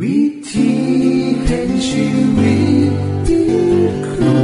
[0.00, 0.20] วิ
[0.50, 0.70] ธี
[1.44, 2.06] แห่งชี
[2.38, 2.54] วิ
[2.88, 3.28] ต
[4.06, 4.34] ครู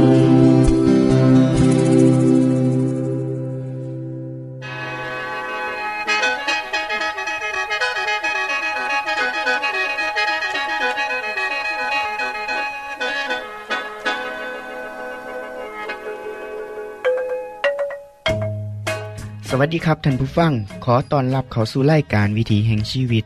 [19.49, 20.51] สวัสดีครับท่านผู้ฟัง
[20.85, 23.25] ขอต้อนรับเข้าสู่รายการวิถีแห่งชีวิต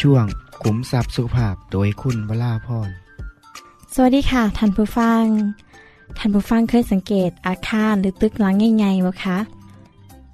[0.00, 0.24] ช่วง
[0.62, 2.90] ขุมทรัพย์สุขภาพโดยคุณวราพร
[3.94, 5.24] สวัสดีค่ะท่านผู้ฟัง
[6.18, 9.38] ท่านผู้ฟังเคยสังเกตอาคารหรือตึกหลังใหญ่ๆไหมคะ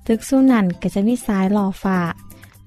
[0.07, 1.99] ตึกสู้นั่นก็จะมีสายหล่อฟ้า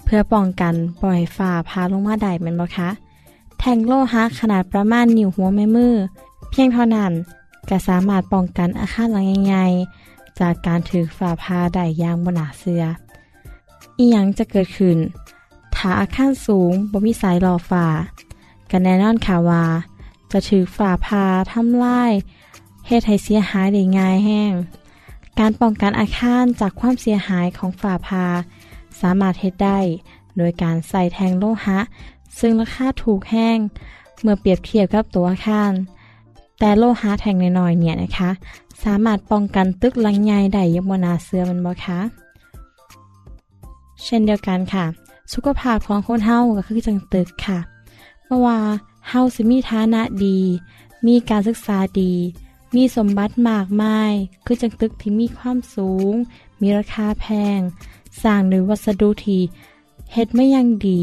[0.03, 2.89] เพื่อป้องกันปล่อยฟ้าพาลงมาได้แมันบ่คะ
[3.59, 5.93] แทงโลหะขนาดประมาณนิ้วหัวแม่มือ
[6.49, 7.11] เพียงเท่านั้น
[7.69, 12.83] ก็สามารถป้องกันอาคารหลังใหญ่ๆจากการถือฝ่าพาได้ยางบนหนาเสือ
[13.97, 17.86] อีหยังจะเกิดขึ้นาอาคารสูงบ่มีสายหล่อฟ้า
[18.72, 19.66] ก็แน่นอนค่ะว่า
[20.31, 22.11] จะถือฝ่าพาทำลาย
[22.88, 24.54] เหตุให้เสียหายได้ง่ายแห้ง
[25.39, 28.26] การป้องกันอาคารจากความเสียหายของฝ่าพา
[29.02, 29.80] สามารถเฮ็ดได้
[30.37, 31.80] โดยการใส่แทงโลหะ
[32.39, 33.58] ซึ่งราคาถูกแห้ง
[34.21, 35.71] เมื่อเปรียบเทียบกับตัวอาคาร
[36.59, 38.32] แต่โลหะแทงน้อยๆเนี่ยนะคะ
[38.83, 41.99] สามารถป้องกันตึกหลังใหญ่ได้ยังบนาเสือมันบ่คะ
[44.04, 44.86] เช่นเดียวกันค่ะ
[45.33, 47.59] สุขภาพของคนเฮาก็คือจังตึกค่ะ
[48.23, 48.59] เพราะว่า
[49.09, 50.39] เฮาสิมีฐานะดี
[51.08, 52.13] มีการศึกษาดี
[52.75, 54.14] มีสมบัติมากมาย
[54.45, 56.14] คือจังตึกที่มีความสูง
[56.61, 57.25] มีราคาแพ
[57.58, 57.59] ง
[58.23, 59.41] สร้างด้วยวัสดุที่
[60.14, 61.02] เฮ็ดไม่ยังดี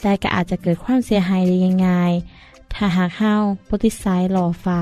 [0.00, 1.54] แต่ก็อาจจะเกิดความเสียหายได้
[1.86, 3.34] ง่ายๆถ้าหากเฮา
[3.68, 4.80] ปฏิสายหล่อฟ้า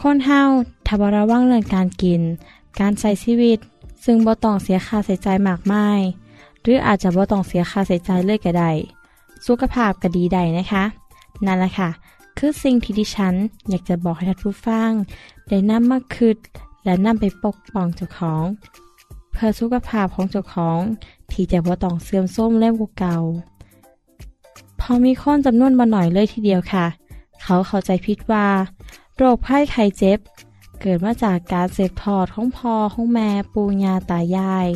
[0.00, 0.42] คนเฮา
[0.86, 2.22] ถ้าบระวังเรื่องการกิน
[2.80, 3.58] การใช้ชีวิต
[4.04, 6.00] ซึ่งบ่ต้องเสียค่าใช้จ่ายมากมาย
[6.66, 8.70] หรืออาจจะบ่ต้องเสียค่าใช้จ่ายเลยก็ได้
[9.46, 10.84] สุขภาพก็ดีได้นะคะ
[11.46, 11.88] นั่นแหละค่ะ
[12.38, 13.34] คือสิ่งที่ดิฉัน
[13.68, 14.90] อยากจะบอกให้ท่านผู้ฟัง
[15.48, 16.36] ได้นำมาคิด
[16.84, 18.44] และนำไปปกป้องเจ้าของ
[19.32, 20.80] เพื่อสุขภาพของเจ้าของ
[21.30, 23.16] ที่จะบ่ต้องเสื่อมโทรมเล่มกเก่า
[24.80, 26.86] พอมีคนจำนวนบ่หน่อยเลยทีเดียวค่ะ
[27.42, 28.46] เขาเข้าใจผิดว่า
[29.16, 30.18] โรคไข้ไข้เจ็บ
[30.80, 34.68] เกิดมาจากการเสพทอดของพ่อของแม่ปูญาตายาย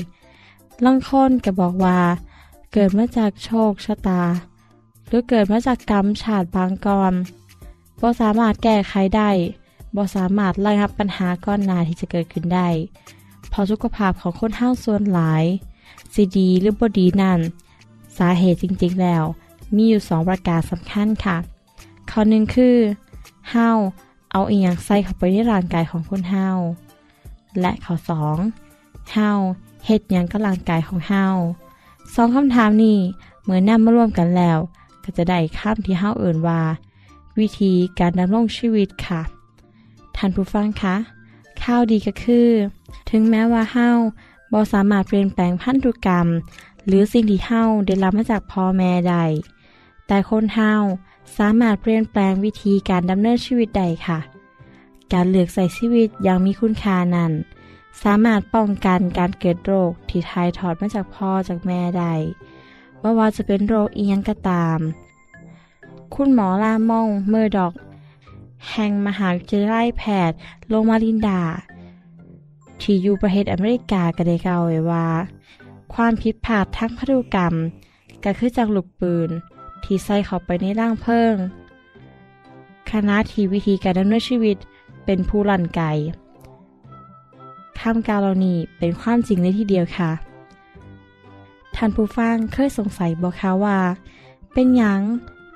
[0.86, 1.98] ลางคนก็บอกว่า
[2.72, 4.22] เกิดมาจากโชคชะตา
[5.08, 7.12] หรือเกิดมาจากกรรมชาติบางกร
[8.00, 9.30] บ่สามารถแก้ไขได้
[9.96, 12.68] บ่สามารถระงับปัญหาก้อนหนาที่จะเกิดขึ้นได้
[13.52, 15.44] พราะสุขภาพของคนเฮาส่วนหลาย
[16.14, 17.40] สิดีหรือบ่ดีนั่น
[18.18, 19.24] สาเหตุจริงๆแล้ว
[19.74, 21.36] มีอยู่สองประการสำคัญค่ะ
[22.10, 22.76] ข้อหนึ่งคือ
[23.50, 23.68] เฮา
[24.32, 26.48] เอาอียงใส่เข้าไปในร่างกายของคนเฮา
[27.60, 28.36] และข้อสอง
[29.12, 29.30] เฮา
[29.86, 31.24] เฮ็ดยังกับร่างกายของเฮา
[32.14, 32.98] สองคำถามนี้
[33.42, 34.58] เมื่อนำมาร่วมกันแล้ว
[35.04, 36.60] ก็จะได้คำที่เฮาเอ่นว่า
[37.38, 39.20] วิธีการดำรงชีวิตค่ะ
[40.16, 40.96] ท่านผู้ฟังคะ
[41.62, 42.48] ข้าวดีก็คือ
[43.10, 43.88] ถึงแม้ว่าเฮา
[44.52, 46.26] บ่สามารถเปลี่ยนแปลงพันธุกรรม
[46.86, 49.24] หรือสิ่งที่เฮาได้รับมาจากพ่อแม่ได้
[50.06, 50.72] แต่คนเฮา
[51.38, 54.18] สามารถเปลี่ยนแปลงวิธีการดำเนินชีวิตได้ค่ะ
[55.12, 57.32] การเลือกใส่ชีวิตอย่างมีคุณค่านั้น
[58.02, 62.12] สามารถป้องกันการเกิดโรคที่ทายถอดมาจากพ่อจากแม่ได้
[63.00, 64.78] ว่าว่าจะเป็นโรคอียังก็ตาม
[66.14, 67.74] คุณหมอลามองเมอร์ดอก
[68.70, 70.36] แห่งมหาวิทยาลัยแพทย์
[70.68, 71.42] โลมาลินดา
[72.80, 75.06] ที่อยู่ประเทศอเมริกาก็ได้กล่าวไว้ว่า
[75.94, 77.54] ความผิดพลาดทั้งพันธุกรรม
[78.24, 79.30] ก็คือจากลูกปืน
[79.84, 81.34] ที่ใส่เข้าไปในร่างเพิ่ง
[82.90, 84.56] คณะที่วิธีการดำเนินชีวิต
[85.04, 85.82] เป็นผู้ลันไก
[87.80, 90.10] คำกล่าเหล่านี้เป็นความจริงในที่เดียวค่ะ
[91.74, 93.78] ท่านผู้ฟังเคยสงสัยบ่คะว่า
[94.52, 95.00] เป็นหยัง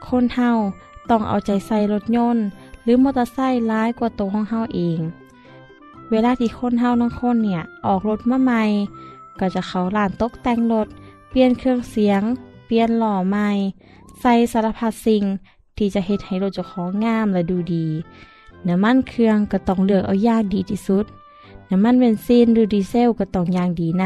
[0.08, 0.50] คนเฮา
[1.10, 2.44] ต้องเอาใจใส่รถยนต์
[2.82, 4.98] หรือมอเตอร์ไซค์ร้ายกว่าตัวของเฮาเอง
[6.10, 8.62] เวลาที่คนเฮาทั้งคนเนี่ยออกรถมาใหม่
[9.40, 10.86] ก็จะเขาร้านตกแต่งรถ
[11.30, 12.22] เปลี่ยนเครื่องเสียง
[12.66, 13.48] เปลี่ยนหล่อใหม่
[14.20, 15.24] ใส่สารพัดสิ่ง
[15.76, 17.86] ที่จะเฮ็ดให้รถเจ้าของงามและดูดี
[18.66, 21.06] น้ำมันเครื่องก็ต้องเลือกเอาอยางดีที่สุด
[21.70, 24.04] น้ำมันเบนซินหรือดีเซลก็ต้องอย่างดีน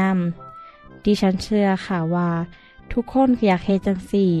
[0.51, 2.29] ำดิฉันเชื่อค่ะว่า
[2.91, 4.31] ทุกคนอยากเฮจังสี่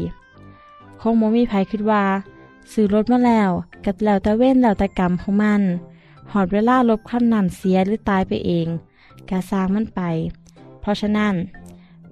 [1.01, 2.03] คงบ่มีไผคิดว่า
[2.71, 3.51] ซื้อรถมาแล้ว
[3.85, 5.61] กับแล้วต่เว้นแล้วต่กรรมของมัน
[6.31, 8.67] หอดเวลารถคันนั้นเสียหรือตายไปเอง
[9.29, 10.01] กาสร้างมันไป
[10.79, 11.33] เพราะฉะนั้น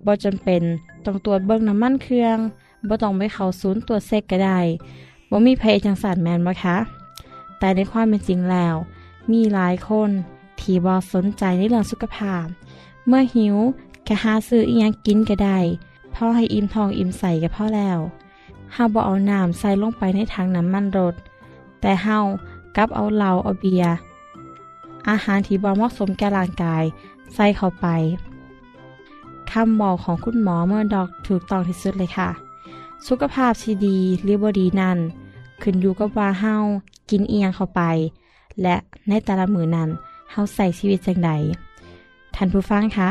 [0.06, 0.64] บ่จำเป็น
[1.06, 2.38] ต้องตรวจเบิ่งน้ำมันเครื่อง
[2.88, 4.60] บ่ต้องไปเข้าศูนย์ตรวจเซ็กก็ได้
[5.30, 6.78] บ่มีภัยจังสันแมนบ่คะ
[7.60, 8.76] แต่ในความเป็นจริงแล้ว
[9.32, 10.10] มีหลายคน
[10.62, 12.46] ที่บ่สนใจในเรื่องสุขภาพ
[13.08, 13.56] เมื่อหิว
[14.06, 15.60] แค่หาซื้ออีหยังกินก็ได้
[16.16, 18.00] พ่อให้อิ่มทองอิ่มใส่ก็พอแล้ว
[18.74, 21.16] เฮาบ่เอาน้ำใส่ลงไปในถังน้ำมันรถ
[21.82, 22.18] แต่เฮา
[22.76, 23.94] กับเอาเหล้าเอาเบียร์
[25.10, 26.84] อาหารที่บ่เหมาะสมแก่ร่างกาย
[27.34, 27.88] ใส่เข้าไป
[29.52, 32.30] คำบอกของคุณหมอเมื่อดอกถูกต้องที่สุดเลยค่ะ
[33.08, 34.98] สุขภาพที่ดีหรือบ่ดีนั่น
[35.62, 36.56] ขึ้นอยู่กับว่าเฮา
[37.10, 37.82] กินเอียงเข้าไป
[38.62, 38.76] และ
[39.08, 39.90] ในแต่ละมือนั้น
[40.32, 41.32] เฮาใส่ชีวิตจังใด
[42.36, 43.10] ท่านผู้ฟังคะ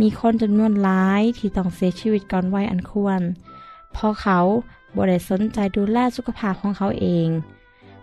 [0.00, 3.20] มีคนจำนวนหลายที่ต้องเสียชีวิตก่อนวัยอันควร
[3.92, 4.38] เพราะเขา
[4.94, 7.28] บ่ได้สนใจดูแลสุขภาพของเขาเอง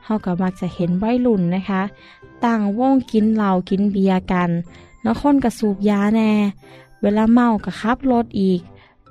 [0.03, 1.81] เฮาก็มักจะเห็นวัยรุ่นนะคะ
[2.45, 4.49] ต่างวงกินเหล้ากินเบียร์กัน
[5.01, 6.31] แล้วคนก็สูบยาแน่
[7.01, 8.61] เวลาเมาก็ขับรถอีก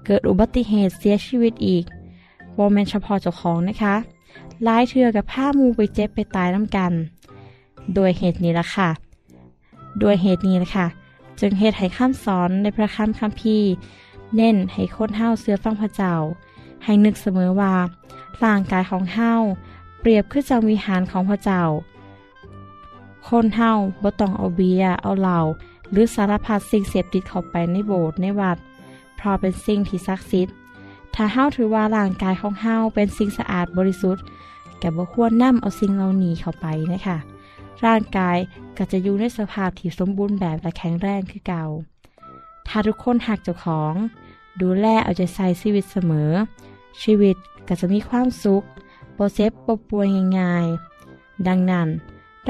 [0.05, 1.85] เกิดอุบัติเหตุเสียชีวิตอีก
[2.57, 3.95] บ่แม่นเฉพาะเจ้าของนะคะ
[4.65, 6.93] หลายเทือกับผ้ามูไปเจ็บไปตายน้ำกัน
[7.95, 8.89] โดยเหตุนี้ละค่ะ
[10.01, 10.87] โดยเหตุนี้ละค่ะ
[11.41, 13.69] จึงเหตุให้ข้ามสอนในพระคัมคัมภีร์
[14.37, 16.15] เน้นให้คนเฮาเสื้อฟังพระเจ้า
[16.85, 17.75] ให้นึกเสมอว่า
[18.43, 19.33] ร่างกายของเฮา
[20.01, 21.63] เปรียบคือจังวิหารของพระเจ้า
[23.29, 23.71] คนเฮา
[24.03, 25.39] บ่ต้องเอาเบียร์เอาเหล้า
[25.91, 28.59] หรือสารพัดสิ่งเสพติดเข้าไปในโบสถ์ในวัด
[29.17, 30.55] เพราะเป็นสิ่งที่ศักดิ์สิทธิ์
[31.15, 34.23] ถ้าเฮาถือว่าร่างกายของเฮาเป็นสิ่งสะอาดบริสุทธิ์
[34.79, 37.19] แก็บ่ควรนำเอาสิ่งเหล่านี้เข้าไปนะคะ
[37.87, 38.37] ร่างกาย
[38.79, 41.65] ก็จะอยู่ในสภาพที่สมบูรณ์แบบและแข็งแรงคือเก่า
[42.69, 43.95] ถ้าทุกคนหักเจ้าของ
[44.61, 46.31] ดูแลเอาใจใส่ชีวิตเสมอ
[47.03, 47.37] ชีวิต
[47.69, 48.63] ก็จะมีความสุข
[49.15, 50.07] โปรเซฟปป่วย
[50.39, 51.89] ง่ายๆ ดังนั้น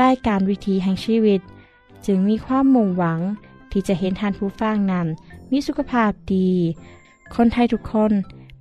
[0.00, 1.40] รายการวิธีแห่งชีวิต
[2.06, 3.20] จึงมีความมุ่งหวัง
[3.70, 5.06] ที่จะเห็นทานผู้ฟังนั้น
[5.50, 6.50] มีสุขภาพดี
[7.34, 8.12] คนไทยทุกคน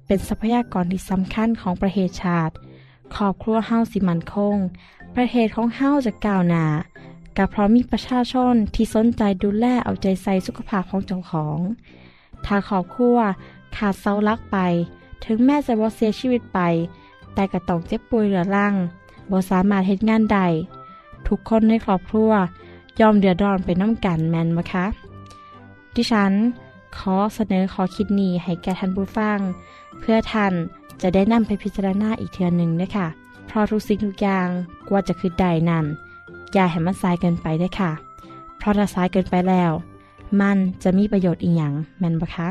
[0.05, 2.53] เป็นทรัพยากรที่สำคัญของประเทศชาติ
[3.15, 4.57] ครอบครัวเฮ้าสิมันคง
[5.15, 6.65] ประเทศของเฮ้าจะก้าวหน้า
[7.37, 11.59] กับเพราะมีประชาชนที่สนใจดูแลเอาใจใส่สุขภาพของเจ้าของ
[12.45, 13.17] ถ้าครอบครัว
[13.75, 14.57] ขาดเสาลักไป
[15.25, 16.59] ถึงแม้จะบ่เสียชีวิตไป
[17.33, 18.73] แต่ก็ต้องเจ็บป่วยเหลือร่าง
[19.31, 20.39] บ่สามารถเฮ็ดงานใด
[21.27, 22.31] ทุกคนในครอบครัว
[22.99, 24.85] ยอมเดือดร้อนไปน้ำกันแมนมะคะ
[25.95, 26.33] ดิฉัน
[26.97, 29.39] ขอเสนอขอคิดนี้ให้แก่ท่านผู้ฟัง
[29.99, 30.53] เพื่อท่าน
[31.01, 33.07] จะได้นำไปพิจารณาอีกเทือนหนึ่งนะคะ
[33.45, 34.47] เพราะทุกสิ่งทุกอย่าง
[34.87, 35.85] กว่าจะคือใดนั้น
[36.53, 37.91] อย่าให้มันสายเกินไปได้อค่ะ
[38.57, 39.71] เพราะถ้าสายเกินไปแล้ว
[40.41, 42.49] มันจะมีประโยชน์อีกอย่างแม่นปะคะ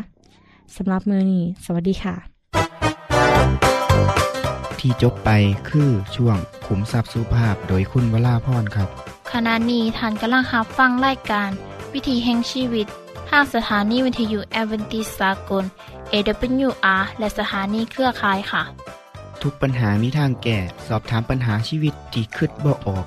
[0.77, 2.15] สำหรับมือนี้ สวัสดีค่ะ
[4.79, 5.31] ที่จบไป
[5.69, 6.37] คือช่วง
[6.67, 8.89] ขุมทรัพย์สุภาพโดยคุณวราพรครับ
[9.33, 11.51] ขณะนี้ท่านกำลังรับฟังรายการ
[11.93, 12.87] วิถีแห่งชีวิต
[13.29, 15.65] ทางสถานีวิทยุแอเวนติสากล
[16.13, 18.63] AWR และสถานีเครือข่ายค่ะ
[19.43, 23.07] ทุกปัญหามีทางแก้สอบถามปัญหาชีวิตที่คืดบ่ออก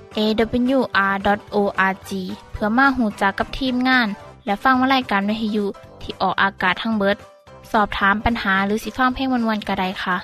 [0.17, 2.11] awr.org
[2.51, 4.07] เพื่อมาหูจักกับทีมงาน
[4.45, 5.65] และฟังวารายการวิทยุ
[6.01, 7.17] ที่ออกอากาศทั้งเบิด
[7.71, 10.15] สอบถามปัญหาหรือสิฟังเพลงวันๆกระไดค่ะ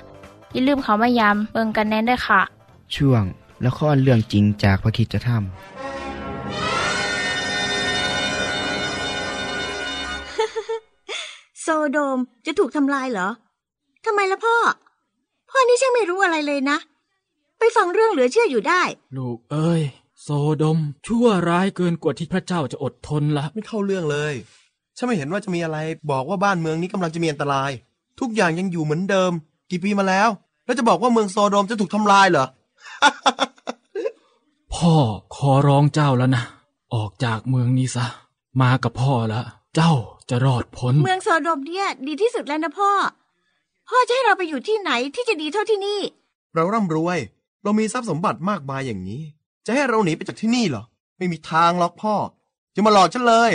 [0.52, 2.40] อย่าลืมเขามายามเบิงกันแน่นด้วยค่ะ
[2.94, 3.22] ช่วง
[3.66, 5.30] ละครเรื่องจริงจากพระคิดจะท
[11.62, 13.28] โซโดมจะถูกทำลายเหรอ
[14.04, 14.56] ทำไมล่ะพ่อ
[15.50, 16.76] พ่อนี่ช่างไม่รู้อะไรเลยนะ
[17.58, 18.82] ไปฟังเรื่องเหลือเชื่ออยู่ได้
[19.16, 19.82] ลูกเอ้ย
[20.22, 20.28] โซ
[20.62, 24.34] ดม ชั่วร้ายเกินกว่าที่พระเจ้าจะอดทนละไม่เข้าเรื่องเลย
[24.96, 25.78] ฉันไม่เห็นว่าจะมีอะไร
[26.10, 27.70] บอกว่าบ้านเมืองนี้กำลังจะมีอันตราย
[28.20, 29.32] ทุกอย่างยังอยู่เหมือนเดิม
[29.70, 30.28] กี่ปีมาแล้ว
[30.64, 32.46] แล้วจะบอกว่าเมืองโซโดมจะถูกทำลายเหรอ
[34.74, 34.94] พ่อ
[35.36, 36.44] ขอร้องเจ้าแล้วนะ
[36.94, 38.04] ออกจากเมืองนี้ซะ
[38.62, 39.44] มากับพ่อแล้ว
[39.76, 39.92] เจ้า
[40.30, 42.90] จะรอดพ้น เมืองโซโดมเนี่ย ดีที่สุดแล้วนะพ่อ
[43.88, 46.00] พ่อจะให้เราไปอยู่ที่ไหนที่จะดีเท่าที่นี่
[46.54, 47.18] เราร่ำรวย
[47.62, 49.22] เรามีทรัพย์สมบัติมากมายอย่างนี้
[49.66, 50.84] จะให้เราหนีไปจากที่นี่เหรอ
[51.18, 52.14] ไม่มีทางหรอกพ่อ
[52.74, 53.52] จะมาหลอกฉันเลย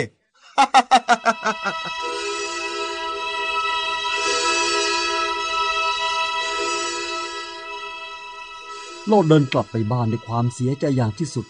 [9.08, 11.46] โลดเดินกลับไปบ้านด้วยความเสียใจอย่างที่สุด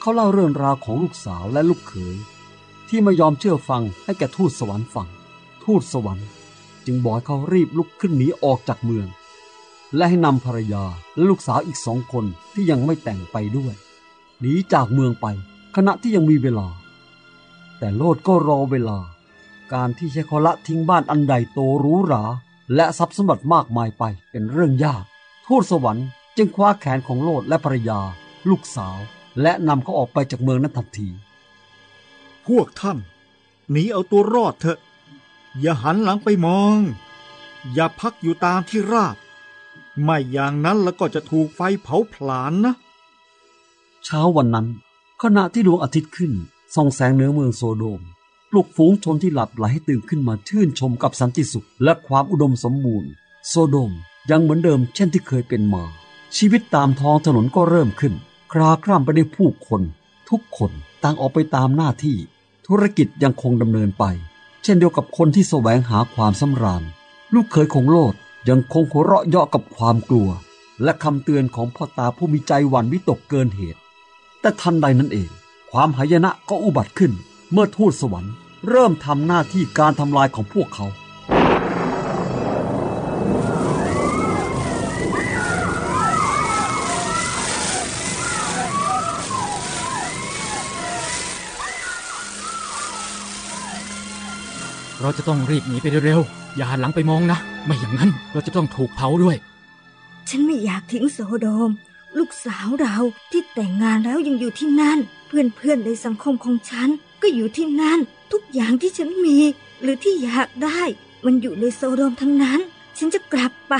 [0.00, 2.16] เขาเล่าเรื่องราวของลูกสาวและลูกเขย
[2.88, 5.08] ที่ไม่ยอมเชื่อฟังให้แก่ทูตสวรรค์ฟัง
[5.64, 6.26] ทูตสวรรค์
[6.86, 9.06] จึงบอกเขารีบลุกขึ้นหนีออกจากเมือง
[9.96, 10.84] และให้นำภรรยา
[11.14, 13.74] และลูกสาวอีกสองคนที่ยังไม่แต่งไปด้วย
[14.40, 15.26] หนีจากเมืองไป
[15.76, 16.68] ขณะที่ยังมีเวลา
[17.78, 18.98] แต่โลดก็รอเวลา
[19.72, 22.22] การที่ใช้เขาละทิ้งบ้านอันใดโตหรูหรา
[22.74, 25.04] และทรัพย์สมบัติมากมายไปเป็นเรื่องยาก
[25.46, 26.06] ทูตสวรรค์
[26.36, 28.00] จึงคว้าแขนของโลดและภรรยา
[28.48, 28.98] ลูกสาว
[29.42, 31.08] และนำเขาออกไปจากเมืองนั้นทันที
[32.46, 32.98] พวกท่าน
[33.70, 34.78] หนีเอาตัวรอดเถอะ
[35.60, 36.78] อย่าหันหลังไปมอง
[37.72, 39.16] อย่าพักอยู่ตามที่ราบ
[40.02, 42.74] ไม่อย่างนั้นแล้วก็จะถูกไฟเผาผลาญนะ
[44.04, 44.68] เช้าวันนั้น
[45.22, 46.32] ขณะที่ดวงอาทิตย์ขึ้น
[46.74, 48.00] ส่องแสงเหนือเมืองโซโดม
[48.50, 53.10] ปลุกฝูงชนที่หลับไหลให้ตื่นขึ้นมาชื่นชมกับสันติสุข และความอุดมสมบูรณ์
[53.48, 53.92] โซโดม
[54.30, 55.84] ยังเหมือนเดิมเช่นที่เคยเป็นมา
[56.36, 58.14] ชีวิตตามท้องถนนก็เริ่มขึ้น
[58.52, 59.82] คราคร่ำไปด้วยผู้คน
[60.28, 60.70] ทุกคน
[61.02, 62.16] ต่างออกไปตามหน้าที่
[62.66, 64.04] ธุรกิจยังคงดำเนินไป
[64.62, 66.82] เช่นเดียวกับคนที่แสวงหาความสำราญ
[67.34, 68.14] ลูกเขยของโลด
[68.48, 70.28] ยังคงหัวเราะเยาะกับความกลัว
[70.82, 73.80] และคำเตือนของพ่อตาผู้มีใจหวั่นวิตกเกินเหตุ
[74.40, 75.30] แต่ทันใดนั้นเอง
[75.70, 77.12] ความหายนะก็อุบัติขึ้น
[77.52, 78.34] เมื่อทูตสวรรค์
[78.68, 80.86] เริ่มทำหน้าที่การทำลายของพวกเขา
[95.02, 99.36] เราจะต้องรีบหนีไปเร็วๆ อย่าหันหลังไปมองนะ ไม่อย่างนั้นเราจะต้องถูกเผาด้วย
[100.28, 101.70] ฉันไม่อยากทิ้งโสโดม
[102.18, 102.96] ลูกสาวเรา
[103.30, 106.88] ที่แต่งงานแล้วยังอยู่ที่นั่น เพื่อนๆในสังคมของฉัน
[107.22, 107.98] ก็อยู่ที่นั่น
[108.32, 109.38] ทุกอย่างที่ฉันมี
[109.82, 110.82] หรือที่อยากได้
[111.24, 112.60] มันอยู่ในโซโดมทั้งนั้น
[112.98, 113.74] ฉันจะกลับไป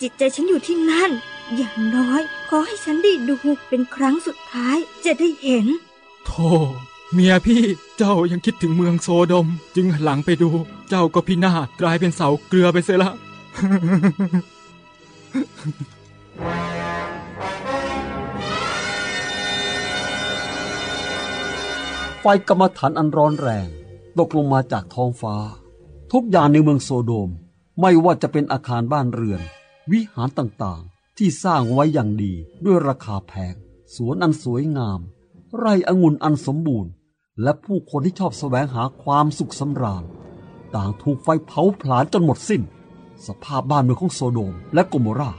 [0.00, 1.10] จิตใจฉันอยู่ที่นั่น
[1.56, 3.38] อย่างน้อย ขอให้ฉันได้ดู
[3.68, 5.66] เป็นครั้งสุดท้ายจะได้เห็น
[6.26, 6.48] โธ่
[7.14, 7.62] เมียพี่
[7.96, 10.48] เจ้ายังคิดถึงเมืองโซโดม จึงหันหลังไปดู
[10.88, 13.10] เจ้าก็พินาศกลายเป็นเสาเกลือไปเสียละ
[22.20, 23.68] ไฟกรรมฐานอันร้อนแรง
[24.18, 25.36] ตกลงมาจากท้องฟ้า
[26.12, 27.30] ทุกอย่างในเมืองโซโดม
[27.80, 29.40] ไม่ว่าจะเป็นอาคารบ้านเรือน
[29.90, 32.32] วิหารต่างๆ ที่สร้างไว้อย่างดี
[32.64, 33.54] ด้วยราคาแพง
[33.94, 35.00] สวนอันสวยงาม
[35.58, 36.92] ไร่องุ่นอันสมบูรณ์
[37.42, 40.04] และผู้คนที่ชอบแสวงหาความสุขสำราญ
[40.74, 42.62] ต่างถูกไฟเผาผลาญจนหมดสิ้น
[43.26, 45.30] สภาพบ้านเมืองของโซโดมและโกโมรา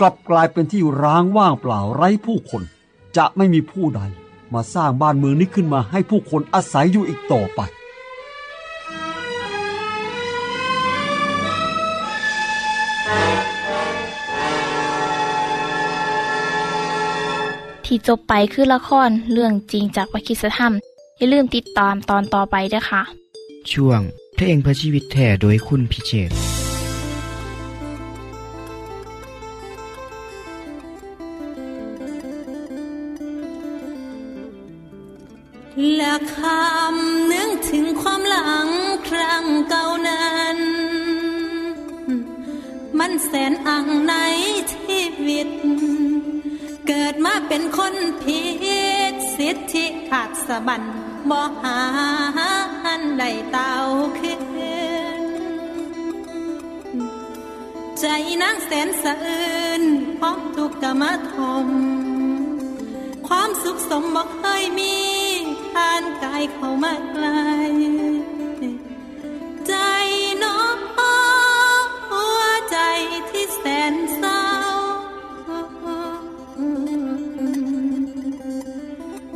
[0.00, 2.62] กลับกลายเป็นที่ร้างว่างเปล่าไร้ผู้คน
[3.16, 4.02] จะไม่มีผู้ใด
[4.54, 7.60] มาสร้างบ้านเมืองนี้ขึ้นมาให้ผู้คนอาศัยอยู่อีกต่อไป
[17.84, 20.74] ที่จบไปคือละครเรื่องจริงจากวิคิสธรรม
[21.22, 23.02] อย่าลืมติดตามตอนต่อไปด้วยค่ะ
[23.72, 24.00] ช่วง
[24.34, 26.30] เพลงเพื่อชีวิตแท่โดยคุณพิเชษ
[35.96, 38.68] และคำนึกถึงความหลัง
[39.08, 40.58] ครั้งเก่านั้น
[42.98, 44.14] มันแสนอังใน
[44.72, 45.48] ชีวิต
[46.88, 48.42] เกิดมาเป็นคนผิ
[49.12, 50.82] ดสิทธิขาดสะบัน
[51.30, 51.78] บ่หา
[52.86, 53.74] อันใดเต้า
[54.18, 54.42] ขึ้น
[58.00, 58.06] ใจ
[58.42, 59.82] นางแสนสะอื้น
[60.18, 61.68] พร้อมทุกกรรมทม
[63.28, 64.96] ความสุขสมบอกเคยมี
[65.72, 67.26] ผ่านกายเข้ามาไกล
[69.66, 69.74] ใจ
[70.42, 70.78] น้อง
[72.10, 72.78] หัวใจ
[73.30, 74.44] ที่แสนเศร้า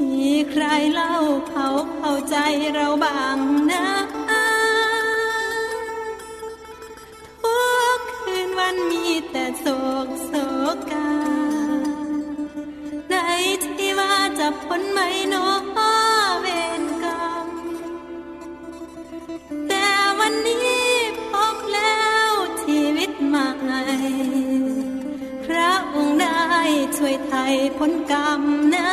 [0.01, 1.17] มีใครเล่า
[2.09, 2.39] เข้าใจ
[2.75, 3.39] เราบาง
[3.71, 3.87] นะ
[7.43, 7.61] ทุ
[7.99, 9.67] กคืนวันมีแต่โศ
[10.07, 10.33] กโศ
[10.75, 11.11] กกา
[13.11, 13.15] ใน
[13.65, 15.01] ที่ว่าจะพ้นไหม
[15.33, 15.65] นก
[16.41, 16.47] เว
[16.81, 17.49] นกรรม
[19.69, 19.87] แต่
[20.19, 20.81] วันนี้
[21.33, 22.31] พบแล้ว
[22.63, 23.49] ชีวิตใหม่
[25.47, 26.43] พระองค์ได้
[26.97, 28.41] ช่วยไทยพ้นกรรม
[28.77, 28.89] นะ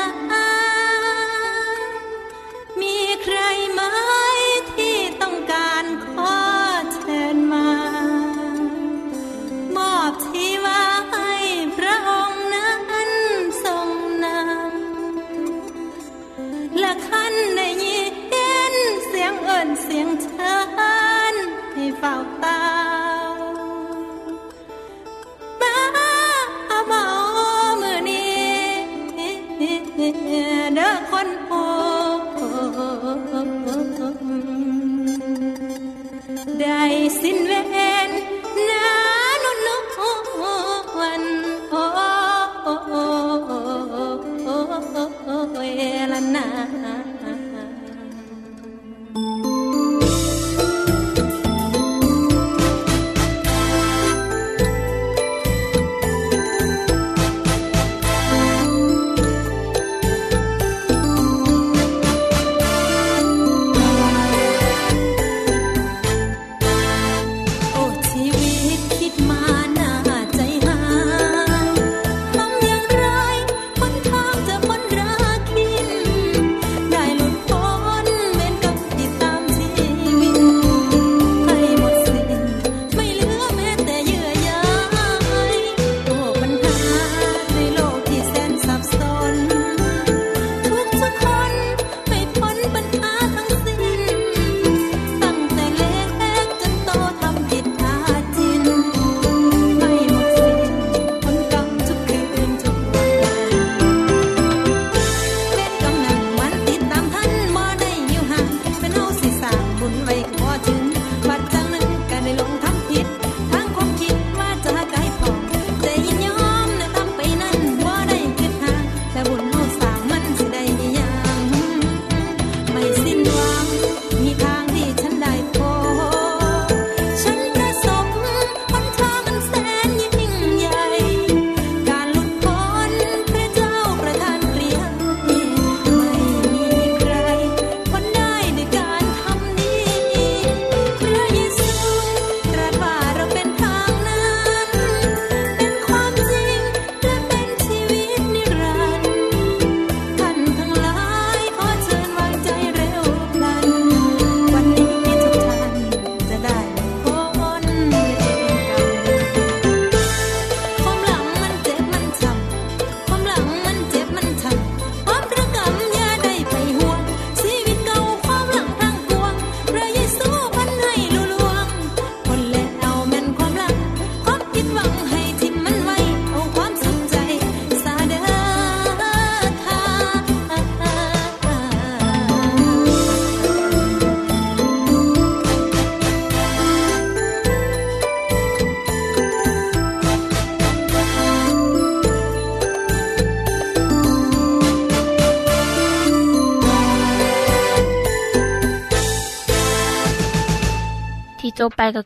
[46.43, 47.02] ล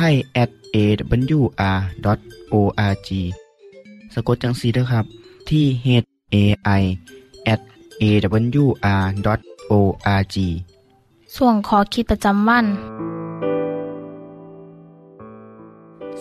[0.00, 1.78] ไทย at awr.org
[4.14, 5.04] สะกดจังสีด้วยครับ
[5.48, 5.86] ที่ h
[6.34, 6.36] a
[6.80, 6.82] i
[7.52, 7.60] at
[8.02, 9.16] awr.org
[11.36, 12.66] ส่วนขอคิดประจำวัน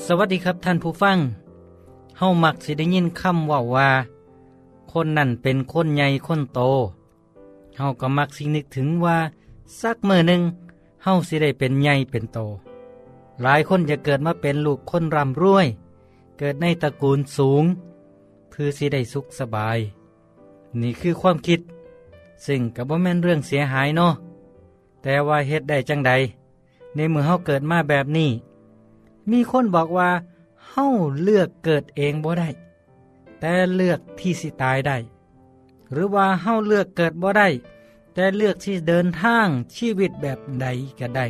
[0.05, 1.17] สวัสดีครับท่านผู้ฟัง
[2.17, 3.89] เฮามักสิได้ยินคำว่าว่า
[4.91, 6.59] คนนั่นเป็นคนใหญ่คนโต
[7.77, 9.17] เฮาก็มักสินึกถึงว่า
[9.81, 10.41] สักมื้อหนึ่ง
[11.03, 12.39] เฮาสิได้เป็นใหญ่เป็นโต
[13.41, 15.67] หลายคนจะเกิดมาเป็นลูกคนร่ำรวย
[16.37, 17.63] เกิดในตระกูลสูง
[18.49, 19.79] เพื่อสิได้สุขสบาย
[20.81, 21.59] นี่คือความคิด
[22.45, 24.13] ซึ่งก็บ่แม่นเรื่องเสียหายเนาะ
[25.01, 26.11] แต่ว่าเฮ็ดได้จังใด
[26.95, 28.29] ในเมื่อเฮาเกิดมาแบบนี้
[29.31, 30.09] มีคนบอกว่า
[30.69, 30.85] เฮา
[31.23, 32.49] เลือกเกิดเองบ่ได้
[33.39, 34.97] แต่เลือกที่สิตายได้
[35.91, 37.47] หรือว่าเฮาเลือกเกิดบ่ได้
[38.13, 40.67] แต่เลือกที่เดินทางชีวิตแบบใด
[40.99, 41.25] ก็ได้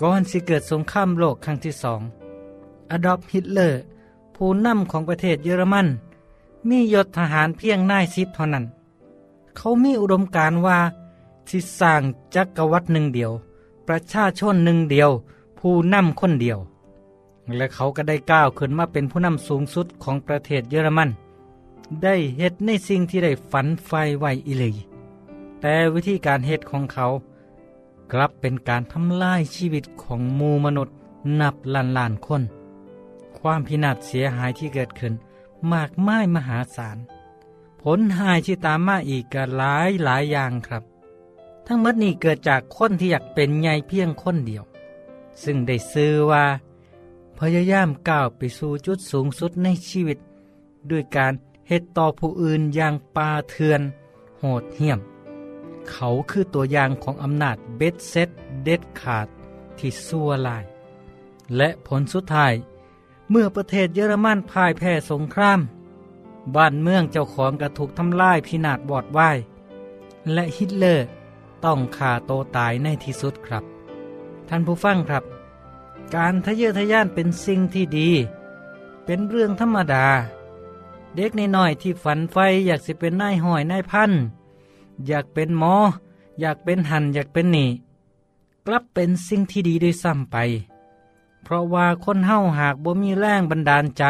[0.00, 2.00] ก่อนสิเกิดสงครามโลกครั้งที่สอง
[2.90, 3.80] อดอล์ฟฮิตเลอร์
[4.34, 5.88] ผู้นำของประเทศเยอรมัน
[6.68, 8.64] มียศทหารเพียงนายสิบเท่านั้น
[9.56, 10.78] เขามีอุดมการว่า
[11.48, 12.02] สิสร้าง
[12.34, 13.32] จักรวรรดิหนึ่งเดียว
[13.88, 15.10] ประชาชนหนึ่งเดียว
[15.58, 16.58] ผู้นำคนเดียว
[17.56, 21.10] และเขาก็ได้ก้าวขึ้นมาเป็นผู้นำสูงสุดของประเทศเยอรมัน
[22.02, 24.76] ได้เฮ็ดในสิ่งที่ได้ฝันไฟไว้อิเลย
[25.60, 27.06] แต่วิธีการเฮ็ดของเขา
[28.12, 30.96] กลับเป็นการทำลายชีวิตของมูมนุษย์
[31.40, 32.42] นับล้านล้านคน
[33.38, 35.14] ความพินาศเสียหายที่เกิดขึ้น
[35.72, 36.98] มากมายมหาศาล
[37.82, 40.82] ผลหายที่ตามมาอีกก็หลายหลายอย่างครับ
[41.66, 44.64] ทั้งหมดนี้เกิดจากคนที่อยากเป็นใหญ่เพียงคนเดียว
[45.42, 46.44] ซึ่งได้ชื่อว่า
[47.38, 50.18] พยายามก้าวไปสู่จุดสูงสุดในชีวิต
[50.90, 51.32] ด้วยการ
[51.68, 53.80] เฮ็ดต่อผู้อื่นอย่างป่าเถื่อน
[54.38, 55.00] โหดเหี้ยม
[55.90, 58.28] เขาคือตัวอย่างของอำนาจเบ็ดเสร็จ
[58.64, 59.28] เด็ดขาด
[59.78, 60.64] ที่ชั่วร้าย
[61.56, 62.54] และผลสุดท้าย
[63.30, 65.60] เมื่อประเทศเยอรมันพ่ายแพ้สงคราม
[66.54, 69.38] บ้านเมืองเจ้าของกะถูกทำลายพินาศวอดวาย
[70.32, 71.06] และฮิตเลอร์
[71.64, 73.64] ต้องฆ่าโตตายในที่สุดครับ
[74.48, 75.24] ท่านผู้ฟังครับ
[76.14, 78.10] การทะเยอทะยานเป็นสิ่งที่ดี
[79.04, 80.06] เป็นเรื่องธรรมดา
[81.16, 84.12] เด็กในน้อยที่ฝันไฟอยากสิเป็นนายหอยนายพัน
[85.06, 85.74] อยากเป็นหมอ
[86.40, 87.66] อยากเป็นหันอยากเป็นหนี
[88.66, 90.36] กลับเป็นสิ่งที่ดีด้วยซ้ำไป
[91.42, 94.04] เพราะว่าคนเฮาหากบ่มีแรงบันดาลใจ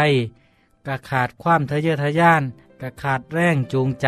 [0.87, 2.43] ก็ขาดความทะเยอทะยาน
[2.81, 4.07] ก็ขาดแรงจูงใจ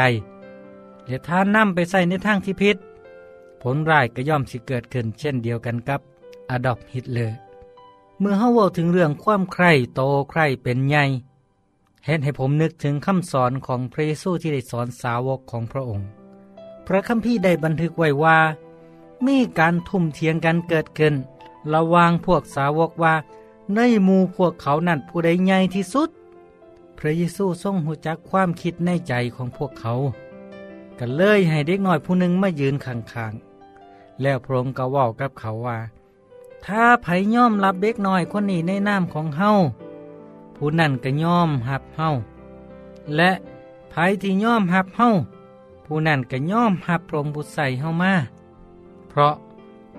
[1.06, 2.76] และถ้านนำไปใส่ในทางที่ผิด
[3.62, 6.00] ผลร้ายก็ย่อมสิเกิดขึ้นเช่นเดียวกันกับ
[6.50, 7.36] อดอล์ฟฮิตเลอร์
[8.20, 11.04] เมื่อเฮาเว้าถึงเรื่องความใคร่โตใคร่เป็นใหญ่
[12.06, 16.08] เฮ็ดให้ผมนึกถึงคำสอนของพระเยซูที่ได้สอนสาวกของพระองค์
[16.86, 18.38] พระคัมภีร์ได้บันทึกไว้ว่า
[19.26, 21.14] มีการทุ่มเทียงกันเกิดขึ้น
[21.72, 23.14] ระวางพวกสาวกว่า
[23.74, 26.10] ในหมู่พวกเขานั้นผู้ใดใหญ่ที่สุด
[26.98, 29.94] พระเยซูทรงหูจักความคิดในใจของพวกเขา
[30.98, 35.78] ก็เลยให้เด็กน้อยผู้หนึ่งมายืนข้างๆ แล้วพระองค์ก็ว้ากับเขาว่า
[36.66, 39.52] ถ้าไผย่อมรับเด็กน้อยคนนี้ในนามของเฮา
[40.56, 42.08] ผู้นั้นก็ย่อมหับเฮา
[43.16, 43.30] และ
[43.90, 45.10] ไผที่ย่อมหับเฮา
[45.86, 48.14] ผู้นั้นก็ย่อมหับพระองค์ผู้ใส่เฮามา
[49.08, 49.34] เพราะ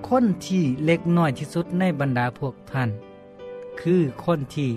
[0.08, 2.90] คนที่เล็กน้อยที่สุดในบรรดาพวกท่าน
[3.82, 4.70] คือคนที่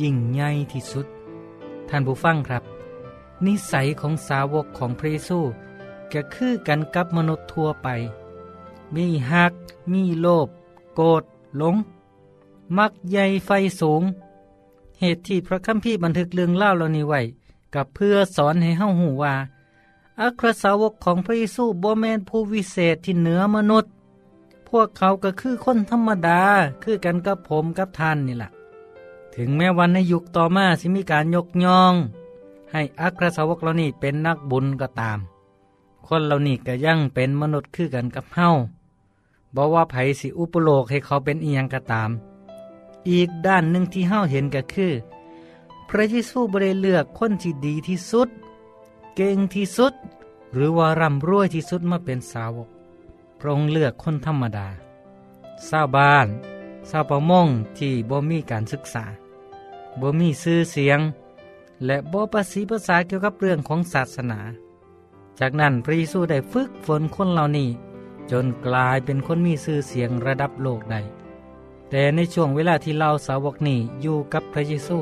[0.00, 1.06] ยิ่งใหญ่ที่สุด
[1.88, 2.62] ท่านผู้ฟังครับ
[3.46, 5.38] นิสัยของสาวกของพระเยซู
[6.12, 7.88] ก็คือกันกับมนุษย์ทั่วไป
[8.94, 9.52] มีหัก
[9.92, 10.48] มีโลภ
[10.94, 11.22] โกรธ
[11.58, 11.76] หลง
[12.78, 14.02] มักใหญ่ไฟสูง
[15.00, 17.20] เหตุที่พระคัมภีร์บันทึกเรื่องเล่าเหล่านี้ไว้
[17.74, 19.34] กับเพื่อสอนให้เฮาหูว่า
[20.22, 23.92] อัครสาวกของพระเยซูบ่แมนผู้วิเศษที่เหนือมนุษย์
[24.68, 26.42] พวกเขาก็คือคนธรรมดา
[26.82, 28.50] คือกันกับผมกับท่านนี่แหละ
[29.34, 31.94] ถึงแม้วันในยุคต่อมาสิมีการยกย่อง
[32.72, 35.18] ให้อัครสาวกเหล่านี้เป็นนักบุญก็ตาม
[36.06, 38.48] คนเหล่านี้ก็ยังเป็นมนุษย์คือกันกับเฮา
[39.54, 42.10] บอกว่าไผสิอุปโลกให้เขาเป็นอียังก็ตาม
[43.10, 44.92] อีกด้านหนึ่งที่เฮาเห็นก็คือ
[45.88, 48.28] พระเยซูบริเลือกคนที่ดีที่สุด
[49.16, 49.94] เก่งที่สุด
[50.54, 52.68] หรือว่าร่ำรวยที่สุดมาเป็นสาวก
[53.38, 54.68] พระองค์เลือกคนธรรมดา
[55.68, 56.26] ชาวบ้าน
[56.90, 59.04] ชาวประมงที่บ่มีการศึกษา
[60.00, 61.00] บ่มีชื่อเสียง
[61.84, 64.40] และบ่ประสีภาษาเกี่ยวกับเรื่องของศาสนา
[65.38, 67.68] จากนั้นพระเยซูได้ฝึกฝนคนเหล่านี้
[68.30, 71.00] จนกลายเป็นคนมีชื่อเสียงระดับโลกได้
[71.90, 74.98] แต่ในช่วงเวลาที่เราสาวกนี้อยู่กับพระเยซู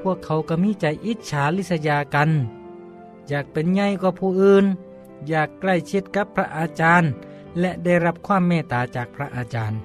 [0.00, 2.30] พวกเขาก็มีใจอิจฉาลิษยากัน
[3.28, 4.64] อยากเป็นใหญ่กว่าผู้อื่น
[5.28, 7.10] อยากใกล้ชิดกับพระอาจารย์
[7.60, 9.78] และได้รับความเมตตาจากพระอาจารย์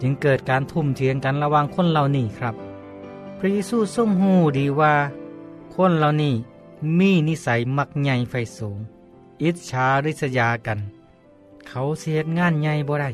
[0.00, 2.54] จึงเกิดการทุ่มเทียงกันระหว่างคนเหล่านี้ครับ
[3.38, 4.94] พระเยซูทรงหูดีว่า
[5.74, 6.34] คนเหล่านี้
[6.98, 8.78] มีนิสัยมักใหญ่ไฟสูง
[9.42, 10.78] อิจฉาริษยากัน
[11.68, 13.10] เขาเสียงานใหญ่บ่ได้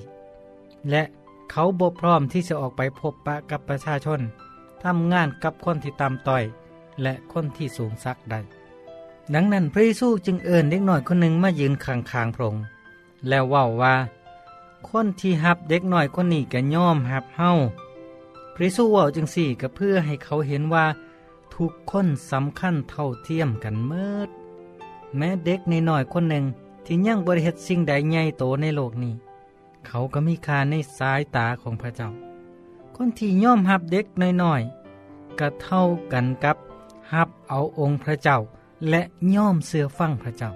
[0.91, 1.03] และ
[1.51, 4.21] เขาบ่พร้อมที่จะออกไปพบปะกับประชาชน
[4.83, 6.45] ทำงานกับคนที่ต่ำต้อย
[7.03, 8.60] และคนที่สูงสักได้
[9.35, 12.65] ดังนั้นพระเยซูจึงเอิญเด็กน้อยคนหนึ่งมายืนข้างๆพระองค์
[13.29, 13.95] แล้วว่าว่า
[14.89, 17.51] คนที่หับเด็กน้อยคนนี้ก็ย่อมหับเฮา
[18.55, 20.87] พระเยซูว่าจึงสี่ก็เพื่อให้เขาเห็นว่า
[21.55, 24.29] ทุกคนสำคัญเท่าเทียมกันเมิด
[25.17, 26.45] แม้เด็กในน้อยคนหนึ่ง
[26.85, 29.15] ที่ยังบริเหตุสิ่งใดใหญ่โตในโลกนี้
[29.87, 32.09] เขาก็มีค่าในสายตาของพระเจ้า
[32.97, 34.07] คนที่ย่อมหับเด็ก
[34.43, 36.57] น้อยๆก็เท่ากันกับ
[37.13, 38.39] หับเอาองค์พระเจ้า
[38.89, 39.03] และ
[39.35, 40.51] ย่อมเสือฟังพระเจ้า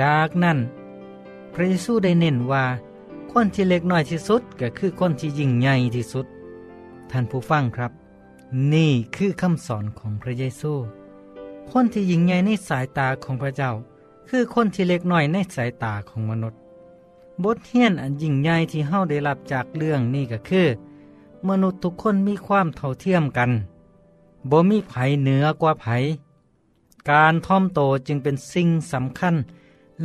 [0.00, 0.58] จากนั้น
[1.54, 2.64] พระเยซูได้เน้นว่า
[3.32, 6.26] คนที่เล็กน้อยที่สุดก็คือคนที่ยิ่งใหญ่ที่สุด
[7.10, 7.92] ท่านผู้ฟังครับ
[8.72, 10.72] นี่คือคำสอนของพระเยซู
[11.70, 13.70] คนที่ยิ่งใหญ่ในสายตาของพระเจ้า
[14.28, 16.60] คือคนที่เล็กน้อยในสายตาของมนุษย์
[17.44, 20.66] บทเรียนอันยิ่งใหญ่ที่เฮาได้รับจากเรื่องนี้ก็คือ
[21.48, 23.50] มนุษย์ทุกคนมีความเท่าเทียมกัน
[24.50, 25.86] บ่มีไผเหนือกว่าไผ
[27.10, 29.34] การท่อมโตจึงเป็นสิ่งสำคัญ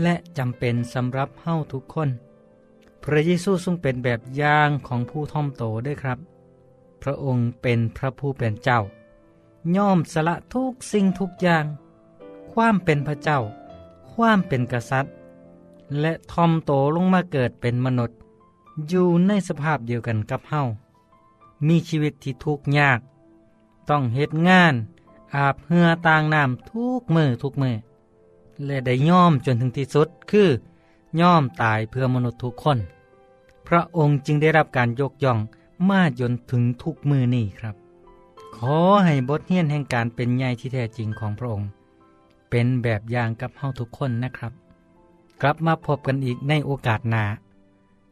[0.01, 2.09] และจำเป็นสำหรับเฮาทุกคน
[3.03, 6.19] พระเยซูทรงเป็นแบบอย่างของผู้ท่อมโตด้วยครับ
[7.01, 8.79] พระองค์เป็นพระผู้เป็นเจ้า
[9.75, 11.65] ย่อมสละทุกสิ่งทุกอย่าง
[12.53, 13.39] ความเป็นพระเจ้า
[14.11, 15.13] ความเป็นกษัตริย์
[15.99, 18.17] และทอมโตลงมาเกิดเป็นมนุษย์
[18.89, 20.61] อยู่ในสภาพเดียวกันกับเฮา
[21.67, 22.99] มีชีวิตที่ทุกข์ยาก
[23.89, 24.75] ต้องเฮ็ดงาน
[25.35, 27.75] อาบเหือต่างน้ำทุกมือทุกมือ
[28.65, 30.49] และได้ย่อมจนถึงที่สุดคือ
[31.21, 32.77] ย่อมตายเพื่อมนุษย์ทุกคน
[33.67, 35.39] พระองค์จึงได้รับการยกย่อง
[35.89, 37.75] มาจนถึงทุกมือนี่ครับ
[38.57, 41.69] ขอให้บทเรียนแห่งการเป็นใหญ่ที่แท้จริงของพระองค์
[42.49, 44.51] เป็นแบบอย่างกับเฮาทุกคนนะครับ
[45.41, 47.23] กลับมาพบกันอีกในโอกาสหน้า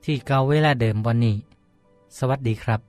[0.04, 1.36] ที่เก่าเวลาเดิมวันนี้
[2.18, 2.89] สวัสดีครับ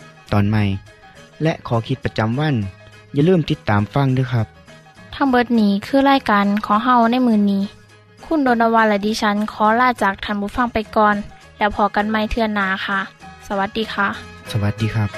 [0.33, 0.63] ตอนใหม่
[1.43, 2.55] และขอคิดประจำวัน
[3.13, 4.47] อย่าลืมติดตามฟังด้วยครับ
[5.15, 7.63] ทั้งเบิดนี้คือรายการขอเฮาในมือนนี้
[8.25, 11.15] คุณโดนวานและดิฉันขอลาจากทันบุฟังไปก่อน
[11.57, 12.99] แล้วพอกันไม่เทื่อนนาค่ะ
[13.47, 14.07] สวัสดีค่ะ
[14.51, 15.09] สวัสดีครับ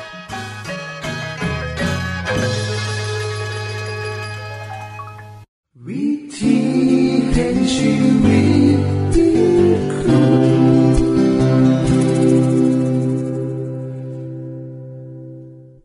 [5.87, 6.05] วิ
[6.37, 6.57] ธี
[7.31, 7.91] แห่งชี
[8.23, 8.62] วิต